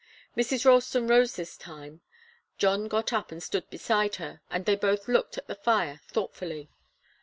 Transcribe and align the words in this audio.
Mrs. 0.35 0.65
Ralston 0.65 1.05
rose 1.05 1.35
this 1.35 1.55
time. 1.55 2.01
John 2.57 2.87
got 2.87 3.13
up 3.13 3.31
and 3.31 3.43
stood 3.43 3.69
beside 3.69 4.15
her, 4.15 4.41
and 4.49 4.65
they 4.65 4.75
both 4.75 5.07
looked 5.07 5.37
at 5.37 5.45
the 5.45 5.53
fire 5.53 6.01
thoughtfully. 6.07 6.71